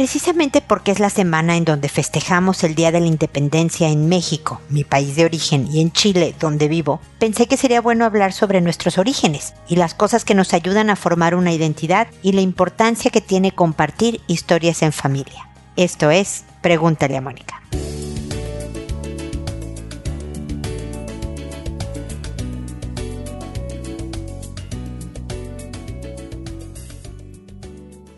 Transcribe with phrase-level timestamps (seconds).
[0.00, 4.62] precisamente porque es la semana en donde festejamos el Día de la Independencia en México,
[4.70, 8.62] mi país de origen, y en Chile, donde vivo, pensé que sería bueno hablar sobre
[8.62, 13.10] nuestros orígenes y las cosas que nos ayudan a formar una identidad y la importancia
[13.10, 15.50] que tiene compartir historias en familia.
[15.76, 17.60] Esto es, pregúntale a Mónica.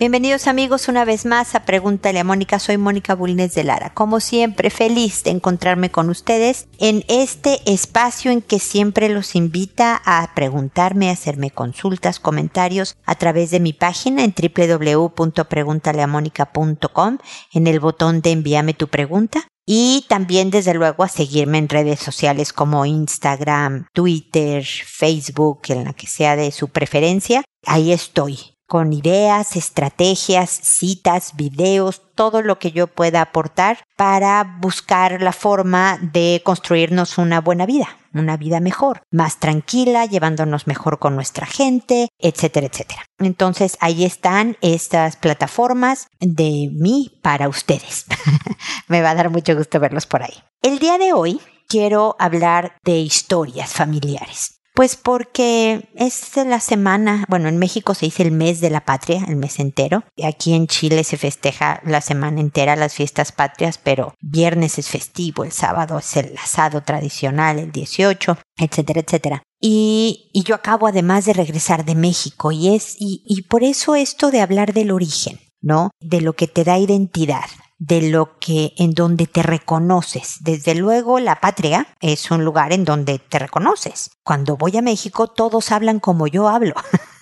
[0.03, 2.59] Bienvenidos amigos una vez más a Pregúntale a Mónica.
[2.59, 3.95] Soy Mónica Bulnes de Lara.
[3.95, 10.03] Como siempre, feliz de encontrarme con ustedes en este espacio en que siempre los invita
[10.05, 17.19] a preguntarme, a hacerme consultas, comentarios a través de mi página en www.preguntaleamónica.com
[17.53, 19.47] en el botón de envíame tu pregunta.
[19.65, 25.93] Y también desde luego a seguirme en redes sociales como Instagram, Twitter, Facebook, en la
[25.93, 27.45] que sea de su preferencia.
[27.65, 35.21] Ahí estoy con ideas, estrategias, citas, videos, todo lo que yo pueda aportar para buscar
[35.21, 41.15] la forma de construirnos una buena vida, una vida mejor, más tranquila, llevándonos mejor con
[41.15, 43.05] nuestra gente, etcétera, etcétera.
[43.19, 48.07] Entonces ahí están estas plataformas de mí para ustedes.
[48.89, 50.43] Me va a dar mucho gusto verlos por ahí.
[50.63, 54.62] El día de hoy quiero hablar de historias familiares.
[54.75, 59.23] Pues porque es la semana, bueno, en México se dice el mes de la patria,
[59.29, 60.05] el mes entero.
[60.25, 65.45] Aquí en Chile se festeja la semana entera las fiestas patrias, pero viernes es festivo,
[65.45, 69.43] el sábado es el asado tradicional, el 18, etcétera, etcétera.
[69.61, 73.95] Y, y yo acabo además de regresar de México y es, y, y por eso
[73.95, 75.91] esto de hablar del origen, ¿no?
[76.01, 77.45] De lo que te da identidad
[77.85, 80.37] de lo que en donde te reconoces.
[80.41, 84.11] Desde luego la patria es un lugar en donde te reconoces.
[84.23, 86.75] Cuando voy a México todos hablan como yo hablo.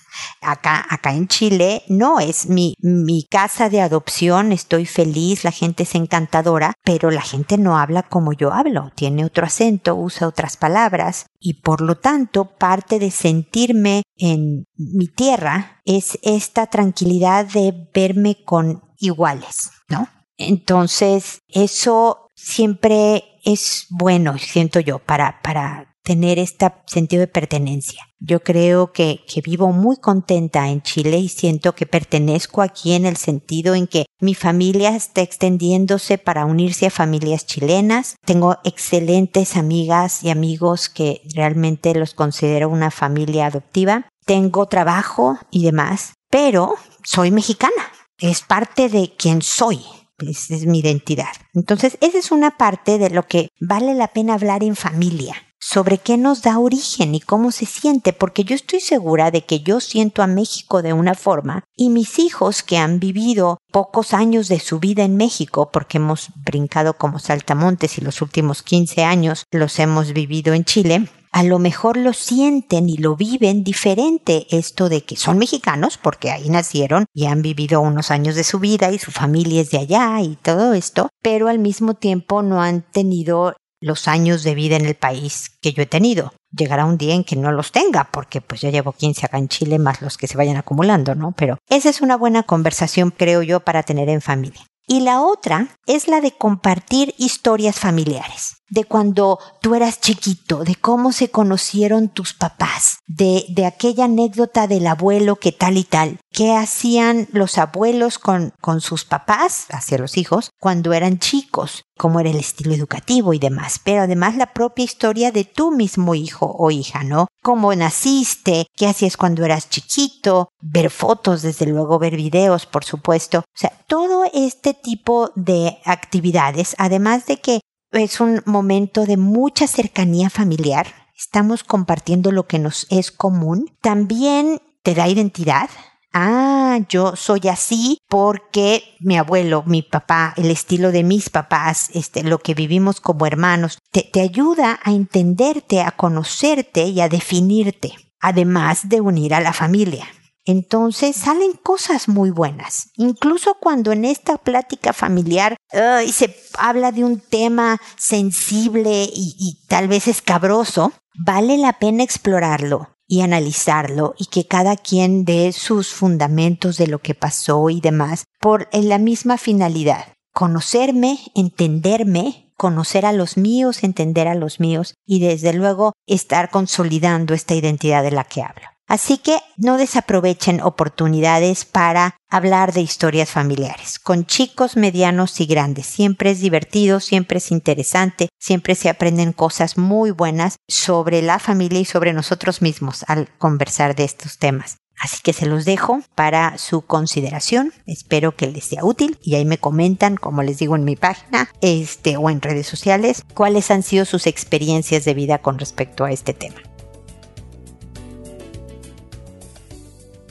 [0.42, 5.84] Acá, acá en Chile no es mi, mi casa de adopción, estoy feliz, la gente
[5.84, 10.56] es encantadora, pero la gente no habla como yo hablo, tiene otro acento, usa otras
[10.56, 17.72] palabras y por lo tanto parte de sentirme en mi tierra es esta tranquilidad de
[17.94, 20.08] verme con iguales, ¿no?
[20.40, 28.08] Entonces, eso siempre es bueno, siento yo, para, para tener este sentido de pertenencia.
[28.18, 33.04] Yo creo que, que vivo muy contenta en Chile y siento que pertenezco aquí en
[33.04, 38.16] el sentido en que mi familia está extendiéndose para unirse a familias chilenas.
[38.24, 44.08] Tengo excelentes amigas y amigos que realmente los considero una familia adoptiva.
[44.24, 46.74] Tengo trabajo y demás, pero
[47.04, 47.92] soy mexicana.
[48.18, 49.80] Es parte de quien soy
[50.28, 51.32] es mi identidad.
[51.54, 55.98] Entonces, esa es una parte de lo que vale la pena hablar en familia sobre
[55.98, 59.80] qué nos da origen y cómo se siente, porque yo estoy segura de que yo
[59.80, 64.58] siento a México de una forma y mis hijos que han vivido pocos años de
[64.58, 69.78] su vida en México, porque hemos brincado como saltamontes y los últimos 15 años los
[69.78, 75.02] hemos vivido en Chile, a lo mejor lo sienten y lo viven diferente esto de
[75.02, 78.98] que son mexicanos porque ahí nacieron y han vivido unos años de su vida y
[78.98, 83.54] su familia es de allá y todo esto, pero al mismo tiempo no han tenido
[83.80, 86.32] los años de vida en el país que yo he tenido.
[86.52, 89.48] Llegará un día en que no los tenga, porque pues ya llevo 15 acá en
[89.48, 91.32] Chile más los que se vayan acumulando, ¿no?
[91.32, 94.66] Pero esa es una buena conversación, creo yo, para tener en familia.
[94.90, 100.74] Y la otra es la de compartir historias familiares, de cuando tú eras chiquito, de
[100.74, 106.18] cómo se conocieron tus papás, de, de aquella anécdota del abuelo que tal y tal,
[106.32, 112.18] qué hacían los abuelos con, con sus papás, hacia los hijos, cuando eran chicos, cómo
[112.18, 116.56] era el estilo educativo y demás, pero además la propia historia de tu mismo hijo
[116.58, 117.26] o hija, ¿no?
[117.42, 123.40] Cómo naciste, qué hacías cuando eras chiquito, ver fotos, desde luego ver videos, por supuesto.
[123.40, 127.60] O sea, todo este tipo de actividades, además de que
[127.92, 130.86] es un momento de mucha cercanía familiar,
[131.16, 135.68] estamos compartiendo lo que nos es común, también te da identidad,
[136.12, 142.22] ah, yo soy así porque mi abuelo, mi papá, el estilo de mis papás, este,
[142.22, 147.94] lo que vivimos como hermanos, te, te ayuda a entenderte, a conocerte y a definirte,
[148.20, 150.06] además de unir a la familia.
[150.50, 152.90] Entonces salen cosas muy buenas.
[152.96, 159.86] Incluso cuando en esta plática familiar se habla de un tema sensible y, y tal
[159.86, 166.76] vez escabroso, vale la pena explorarlo y analizarlo y que cada quien dé sus fundamentos
[166.76, 170.14] de lo que pasó y demás por la misma finalidad.
[170.32, 177.34] Conocerme, entenderme, conocer a los míos, entender a los míos y desde luego estar consolidando
[177.34, 178.69] esta identidad de la que hablo.
[178.90, 185.86] Así que no desaprovechen oportunidades para hablar de historias familiares, con chicos, medianos y grandes.
[185.86, 191.78] Siempre es divertido, siempre es interesante, siempre se aprenden cosas muy buenas sobre la familia
[191.78, 194.78] y sobre nosotros mismos al conversar de estos temas.
[194.98, 197.72] Así que se los dejo para su consideración.
[197.86, 201.48] Espero que les sea útil y ahí me comentan, como les digo en mi página,
[201.60, 206.10] este o en redes sociales, cuáles han sido sus experiencias de vida con respecto a
[206.10, 206.60] este tema.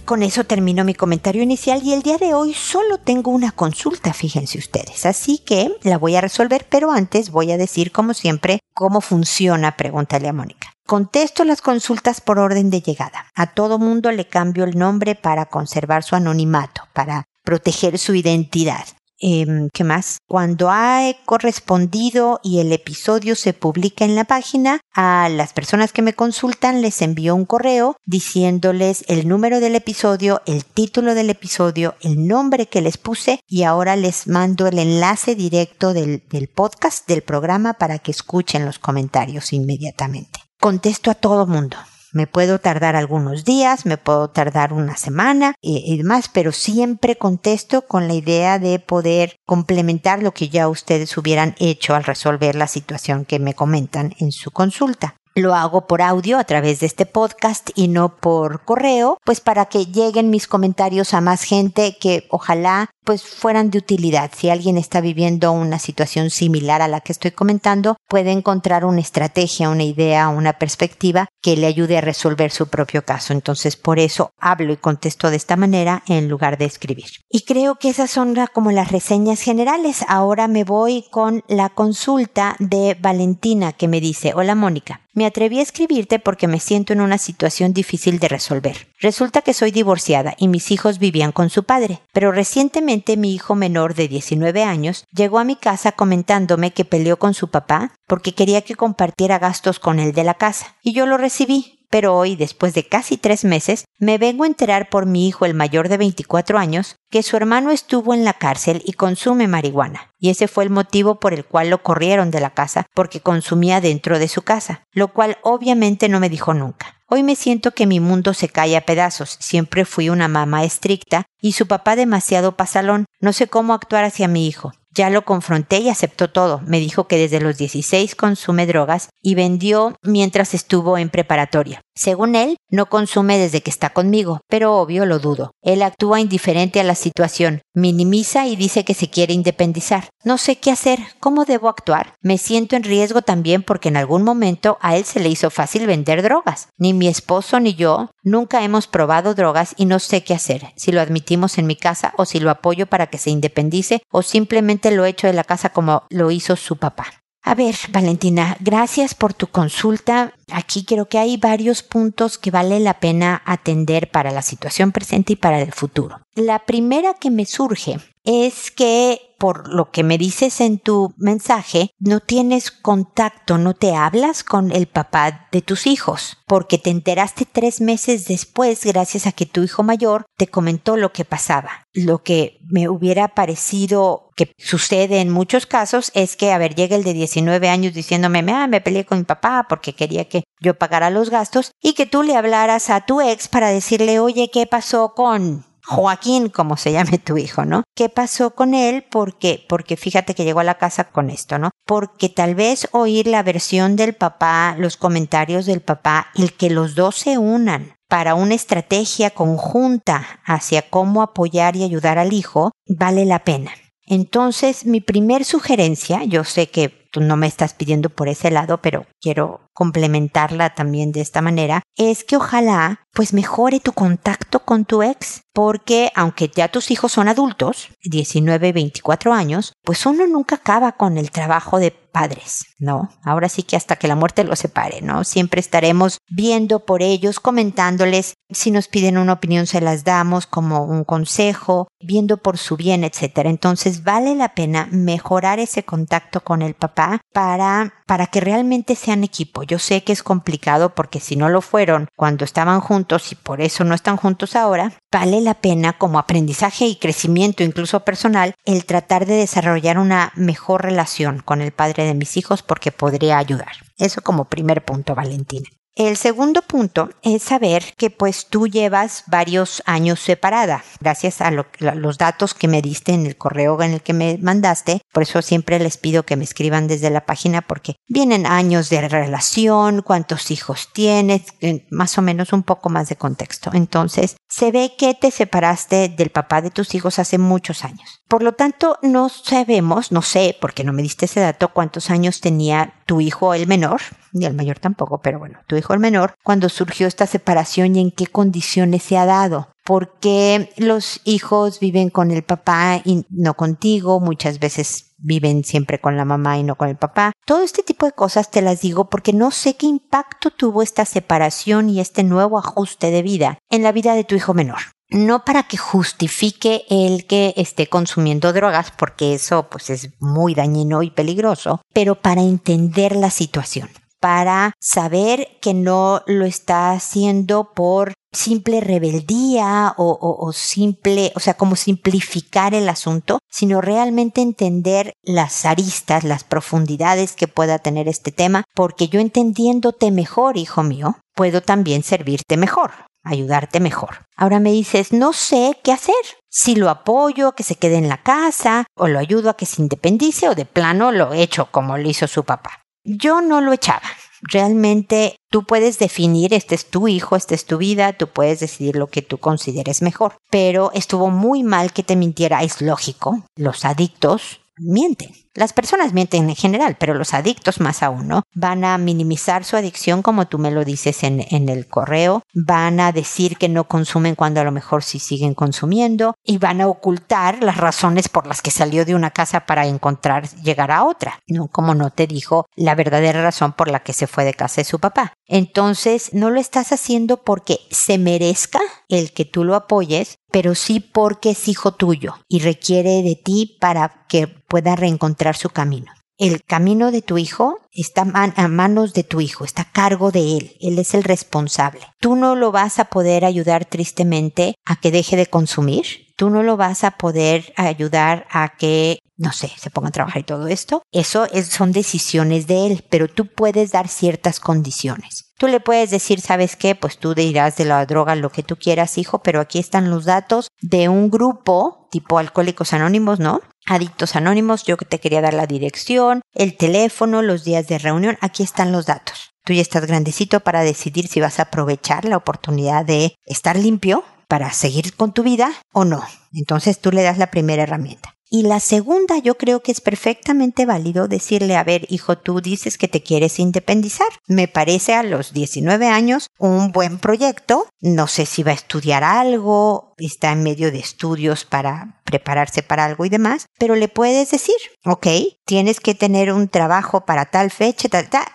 [0.10, 4.12] Con eso termino mi comentario inicial y el día de hoy solo tengo una consulta,
[4.12, 5.06] fíjense ustedes.
[5.06, 9.78] Así que la voy a resolver, pero antes voy a decir, como siempre, cómo funciona
[9.78, 10.74] Pregúntale a Mónica.
[10.88, 13.28] Contesto las consultas por orden de llegada.
[13.36, 18.88] A todo mundo le cambio el nombre para conservar su anonimato, para proteger su identidad.
[19.20, 20.20] Em, ¿Qué más?
[20.28, 26.02] Cuando ha correspondido y el episodio se publica en la página, a las personas que
[26.02, 31.96] me consultan les envío un correo diciéndoles el número del episodio, el título del episodio,
[32.02, 36.22] el nombre que les puse y ahora les mando el enlace directo del
[36.54, 40.40] podcast, del programa, para que escuchen los comentarios inmediatamente.
[40.60, 41.78] Contesto a todo mundo.
[42.12, 47.84] Me puedo tardar algunos días, me puedo tardar una semana y, demás, pero siempre contesto
[47.84, 52.68] con la idea de poder complementar lo que ya ustedes hubieran hecho al resolver la
[52.68, 55.16] situación que me comentan en su consulta.
[55.36, 59.66] Lo hago por audio a través de este podcast y no por correo, pues para
[59.66, 64.30] que lleguen mis comentarios a más gente que ojalá pues fueran de utilidad.
[64.38, 69.02] Si alguien está viviendo una situación similar a la que estoy comentando, puede encontrar una
[69.02, 73.34] estrategia, una idea, una perspectiva que le ayude a resolver su propio caso.
[73.34, 77.08] Entonces, por eso hablo y contesto de esta manera en lugar de escribir.
[77.32, 80.06] Y creo que esas son como las reseñas generales.
[80.08, 85.60] Ahora me voy con la consulta de Valentina que me dice, hola Mónica, me atreví
[85.60, 88.88] a escribirte porque me siento en una situación difícil de resolver.
[89.02, 93.56] Resulta que soy divorciada y mis hijos vivían con su padre, pero recientemente mi hijo
[93.56, 98.34] menor de 19 años llegó a mi casa comentándome que peleó con su papá porque
[98.34, 102.36] quería que compartiera gastos con él de la casa, y yo lo recibí, pero hoy,
[102.36, 105.98] después de casi tres meses, me vengo a enterar por mi hijo el mayor de
[105.98, 110.64] 24 años que su hermano estuvo en la cárcel y consume marihuana, y ese fue
[110.64, 114.44] el motivo por el cual lo corrieron de la casa, porque consumía dentro de su
[114.44, 117.00] casa, lo cual obviamente no me dijo nunca.
[117.12, 119.36] Hoy me siento que mi mundo se cae a pedazos.
[119.40, 123.06] Siempre fui una mamá estricta y su papá demasiado pasalón.
[123.20, 124.74] No sé cómo actuar hacia mi hijo.
[125.00, 126.60] Ya lo confronté y aceptó todo.
[126.66, 131.80] Me dijo que desde los 16 consume drogas y vendió mientras estuvo en preparatoria.
[132.00, 135.52] Según él, no consume desde que está conmigo, pero obvio lo dudo.
[135.62, 140.08] Él actúa indiferente a la situación, minimiza y dice que se quiere independizar.
[140.24, 142.14] No sé qué hacer, cómo debo actuar.
[142.22, 145.88] Me siento en riesgo también porque en algún momento a él se le hizo fácil
[145.88, 146.70] vender drogas.
[146.78, 150.94] Ni mi esposo ni yo nunca hemos probado drogas y no sé qué hacer, si
[150.94, 154.92] lo admitimos en mi casa o si lo apoyo para que se independice o simplemente
[154.92, 157.19] lo echo de la casa como lo hizo su papá.
[157.42, 160.34] A ver, Valentina, gracias por tu consulta.
[160.52, 165.34] Aquí creo que hay varios puntos que vale la pena atender para la situación presente
[165.34, 166.22] y para el futuro.
[166.36, 171.92] La primera que me surge es que por lo que me dices en tu mensaje,
[171.98, 177.46] no tienes contacto, no te hablas con el papá de tus hijos, porque te enteraste
[177.46, 181.88] tres meses después gracias a que tu hijo mayor te comentó lo que pasaba.
[181.94, 186.96] Lo que me hubiera parecido que sucede en muchos casos es que, a ver, llega
[186.96, 190.76] el de 19 años diciéndome, ah, me peleé con mi papá porque quería que yo
[190.76, 194.66] pagara los gastos y que tú le hablaras a tu ex para decirle, oye, ¿qué
[194.66, 197.84] pasó con Joaquín, como se llame tu hijo, ¿no?
[197.98, 199.04] ¿Qué pasó con él?
[199.12, 201.72] Porque, porque fíjate que llegó a la casa con esto, ¿no?
[201.86, 206.96] Porque tal vez oír la versión del papá, los comentarios del papá, el que los
[206.96, 213.26] dos se unan para una estrategia conjunta hacia cómo apoyar y ayudar al hijo, vale
[213.26, 213.72] la pena.
[214.10, 218.82] Entonces, mi primer sugerencia, yo sé que tú no me estás pidiendo por ese lado,
[218.82, 224.86] pero quiero complementarla también de esta manera, es que ojalá pues mejore tu contacto con
[224.86, 230.56] tu ex, porque aunque ya tus hijos son adultos, 19, 24 años, pues uno nunca
[230.56, 233.10] acaba con el trabajo de padres, ¿no?
[233.24, 235.24] Ahora sí que hasta que la muerte los separe, ¿no?
[235.24, 240.84] Siempre estaremos viendo por ellos, comentándoles, si nos piden una opinión se las damos como
[240.84, 243.50] un consejo, viendo por su bien, etcétera.
[243.50, 246.99] Entonces vale la pena mejorar ese contacto con el papá
[247.34, 249.62] para para que realmente sean equipo.
[249.62, 253.62] Yo sé que es complicado porque si no lo fueron cuando estaban juntos y por
[253.62, 258.86] eso no están juntos ahora, vale la pena como aprendizaje y crecimiento incluso personal el
[258.86, 263.74] tratar de desarrollar una mejor relación con el padre de mis hijos porque podría ayudar.
[264.00, 265.70] Eso como primer punto, Valentina.
[266.00, 272.18] El segundo punto es saber que pues tú llevas varios años separada, gracias a, los
[272.18, 275.02] datos que me diste en el correo en el que me mandaste.
[275.12, 279.08] Por eso siempre les pido que me escriban desde la página porque vienen años de
[279.08, 281.44] relación, cuántos hijos tienes,
[281.90, 283.72] más o menos un poco más de contexto.
[283.74, 288.22] Entonces, se ve que te separaste del papá de tus hijos hace muchos años.
[288.28, 292.42] Por lo tanto, no sabemos, no sé, porque no me diste ese dato, cuántos años
[292.42, 294.02] tenía tu hijo el menor,
[294.32, 298.02] ni el mayor tampoco, pero bueno, tu hijo el menor, cuando surgió esta separación y
[298.02, 299.70] en qué condiciones se ha dado.
[299.90, 306.16] Porque los hijos viven con el papá y no contigo, muchas veces viven siempre con
[306.16, 307.32] la mamá y no con el papá.
[307.44, 311.06] Todo este tipo de cosas te las digo porque no sé qué impacto tuvo esta
[311.06, 314.78] separación y este nuevo ajuste de vida en la vida de tu hijo menor
[315.10, 321.02] no para que justifique el que esté consumiendo drogas, porque eso pues es muy dañino
[321.02, 328.14] y peligroso, pero para entender la situación, para saber que no lo está haciendo por
[328.32, 336.24] simple rebeldía o, simple, o sea, como simplificar el asunto, sino realmente entender las aristas,
[336.24, 342.04] las profundidades que pueda tener este tema, porque yo entendiéndote mejor, hijo mío, puedo también
[342.04, 342.92] servirte mejor
[343.24, 344.26] ayudarte mejor.
[344.36, 346.16] Ahora me dices, no sé qué hacer.
[346.50, 349.82] Si lo apoyo, que se quede en la casa, o lo ayudo a que se
[349.82, 352.82] independice, o de plano lo echo como lo hizo su papá.
[353.12, 354.04] Yo no lo echaba.
[354.44, 358.96] Realmente tú puedes definir, este es tu hijo, esta es tu vida, tú puedes decidir
[358.96, 360.38] lo que tú consideres mejor.
[360.52, 363.44] Pero estuvo muy mal que te mintiera, es lógico.
[363.56, 365.32] Los adictos mienten.
[365.60, 368.44] Las personas mienten en general, pero los adictos más aún, ¿no?
[368.56, 373.02] Van a minimizar su adicción como tú me lo dices en, en, el correo, van
[373.02, 376.88] a decir que no consumen cuando a lo mejor sí siguen consumiendo y van a
[376.88, 381.42] ocultar las razones por las que salió de una casa para encontrar llegar a otra,
[381.46, 381.68] ¿no?
[381.68, 384.86] Como no te dijo la verdadera razón por la que se fue de casa de
[384.86, 385.34] su papá.
[385.46, 391.00] Entonces, no lo estás haciendo porque se merezca el que tú lo apoyes, pero sí
[391.00, 396.12] porque es hijo tuyo y requiere de ti para que pueda reencontrar su camino.
[396.40, 400.56] El camino de tu hijo está a manos de tu hijo, está a cargo de
[400.56, 402.00] él, él es el responsable.
[402.22, 406.06] Tú no lo vas a poder ayudar tristemente a que deje de consumir,
[406.38, 410.42] tú no lo vas a poder ayudar a que, no sé, se ponga a trabajar
[410.42, 411.02] y todo esto.
[411.12, 415.54] Eso son decisiones de él, pero tú puedes dar ciertas condiciones.
[415.58, 416.94] Tú le puedes decir, ¿sabes qué?
[416.94, 420.26] Pues tú dirás de la droga lo que tú quieras, hijo, pero aquí están los
[420.26, 423.62] datos de un grupo tipo Alcohólicos Anónimos, ¿no?
[423.86, 428.64] Adictos Anónimos, yo te quería dar la dirección, el teléfono, los días de reunión, aquí
[428.64, 429.52] están los datos.
[429.64, 434.24] Tú ya estás grandecito para decidir si vas a aprovechar la oportunidad de estar limpio
[434.48, 436.24] para seguir con tu vida o no.
[436.54, 438.36] Entonces tú le das la primera herramienta.
[438.52, 442.98] Y la segunda, yo creo que es perfectamente válido decirle, a ver, hijo, tú dices
[442.98, 444.28] que te quieres independizar.
[444.48, 447.86] Me parece a los 19 años un buen proyecto.
[448.02, 453.06] No sé si va a estudiar algo, está en medio de estudios para prepararse para
[453.06, 454.76] algo y demás, pero le puedes decir,
[455.06, 455.28] ok,
[455.66, 458.10] tienes que tener un trabajo para tal fecha,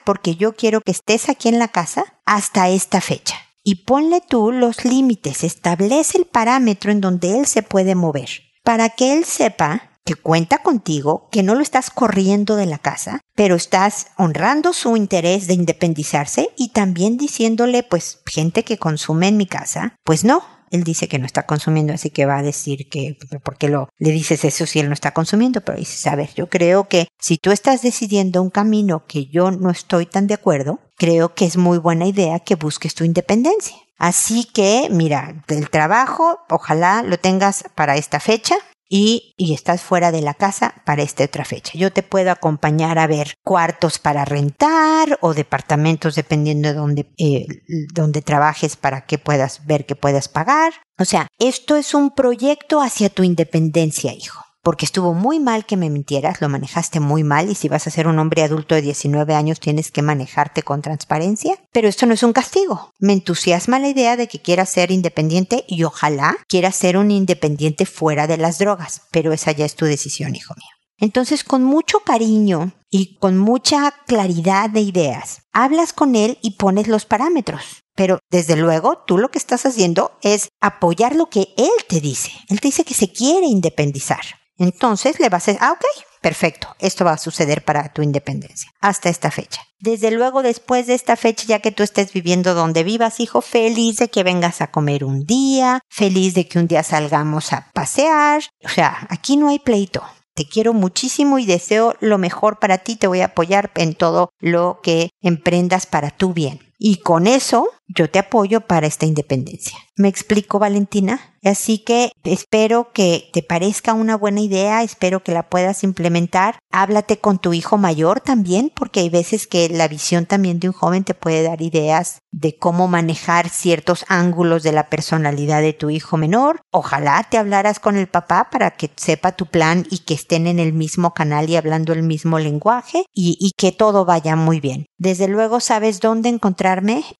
[0.05, 3.37] porque yo quiero que estés aquí en la casa hasta esta fecha.
[3.63, 8.29] Y ponle tú los límites, establece el parámetro en donde él se puede mover
[8.65, 13.21] para que él sepa que cuenta contigo, que no lo estás corriendo de la casa,
[13.35, 19.39] pero estás honrando su interés de independizarse y también diciéndole, pues, gente que consume en
[19.39, 20.43] mi casa, pues no.
[20.71, 23.89] Él dice que no está consumiendo, así que va a decir que, ¿por qué lo,
[23.99, 25.61] le dices eso si él no está consumiendo?
[25.61, 29.53] Pero dices, a ver, yo creo que si tú estás decidiendo un camino que yo
[29.53, 33.77] no estoy tan de acuerdo, creo que es muy buena idea que busques tu independencia.
[33.99, 38.57] Así que, mira, el trabajo, ojalá lo tengas para esta fecha.
[38.87, 41.73] Y, y, estás fuera de la casa para esta otra fecha.
[41.75, 47.47] Yo te puedo acompañar a ver cuartos para rentar o departamentos dependiendo de donde, eh,
[47.95, 50.75] donde trabajes para que puedas ver que puedas pagar.
[50.99, 55.77] O sea, esto es un proyecto hacia tu independencia, hijo porque estuvo muy mal que
[55.77, 58.83] me mintieras, lo manejaste muy mal y si vas a ser un hombre adulto de
[58.83, 61.57] 19 años tienes que manejarte con transparencia.
[61.71, 62.93] Pero esto no es un castigo.
[62.99, 67.85] Me entusiasma la idea de que quieras ser independiente y ojalá quieras ser un independiente
[67.85, 70.75] fuera de las drogas, pero esa ya es tu decisión, hijo mío.
[70.99, 76.89] Entonces, con mucho cariño y con mucha claridad de ideas, hablas con él y pones
[76.89, 77.83] los parámetros.
[77.95, 82.31] Pero desde luego, tú lo que estás haciendo es apoyar lo que él te dice.
[82.49, 84.23] Él te dice que se quiere independizar.
[84.59, 85.85] Entonces le vas a decir, ah, ok,
[86.21, 89.63] perfecto, esto va a suceder para tu independencia, hasta esta fecha.
[89.79, 93.99] Desde luego, después de esta fecha, ya que tú estés viviendo donde vivas, hijo, feliz
[93.99, 98.43] de que vengas a comer un día, feliz de que un día salgamos a pasear.
[98.65, 100.03] O sea, aquí no hay pleito.
[100.35, 102.97] Te quiero muchísimo y deseo lo mejor para ti.
[102.97, 106.74] Te voy a apoyar en todo lo que emprendas para tu bien.
[106.79, 109.79] Y con eso yo te apoyo para esta independencia.
[109.97, 111.35] ¿Me explico, Valentina?
[111.45, 116.59] Así que espero que te parezca una buena idea, espero que la puedas implementar.
[116.73, 120.75] Háblate con tu hijo mayor también, porque hay veces que la visión también de un
[120.75, 125.91] joven te puede dar ideas de cómo manejar ciertos ángulos de la personalidad de tu
[125.91, 126.63] hijo menor.
[126.73, 130.59] Ojalá te hablaras con el papá para que sepa tu plan y que estén en
[130.59, 134.87] el mismo canal y hablando el mismo lenguaje y, que todo vaya muy bien.
[134.99, 136.29] Desde luego sabes dónde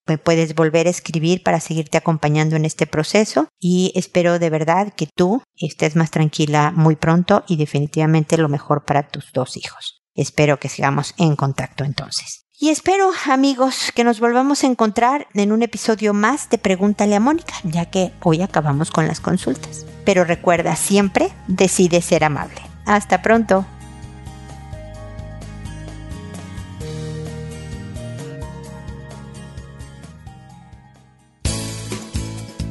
[0.07, 4.93] me puedes volver a escribir para seguirte acompañando en este proceso y espero de verdad
[4.95, 10.01] que tú estés más tranquila muy pronto y definitivamente lo mejor para tus dos hijos.
[10.15, 12.45] Espero que sigamos en contacto entonces.
[12.57, 17.19] Y espero, amigos, que nos volvamos a encontrar en un episodio más de Pregúntale a
[17.19, 19.85] Mónica, ya que hoy acabamos con las consultas.
[20.05, 22.61] Pero recuerda, siempre decide ser amable.
[22.85, 23.65] Hasta pronto.